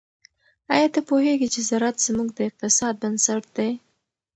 [0.73, 3.71] آیا ته پوهیږې چې زراعت زموږ د اقتصاد بنسټ دی؟